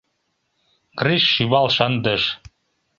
Гриш 0.99 1.23
шӱвал 1.33 1.67
шындыш. 1.75 2.23